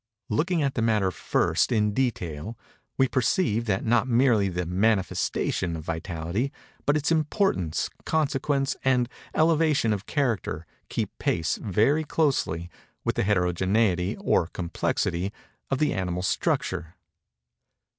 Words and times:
Looking 0.29 0.63
at 0.63 0.73
the 0.73 0.81
matter, 0.81 1.11
first, 1.11 1.71
in 1.71 1.93
detail, 1.93 2.57
we 2.97 3.07
perceive 3.07 3.65
that 3.65 3.85
not 3.85 4.07
merely 4.07 4.49
the 4.49 4.65
manifestation 4.65 5.75
of 5.75 5.83
vitality, 5.83 6.51
but 6.87 6.97
its 6.97 7.11
importance, 7.11 7.87
consequence, 8.03 8.75
and 8.83 9.07
elevation 9.35 9.93
of 9.93 10.07
character, 10.07 10.65
keep 10.89 11.11
pace, 11.19 11.57
very 11.61 12.03
closely, 12.03 12.67
with 13.03 13.13
the 13.13 13.21
heterogeneity, 13.21 14.17
or 14.19 14.47
complexity, 14.47 15.31
of 15.69 15.77
the 15.77 15.93
animal 15.93 16.23
structure. 16.23 16.95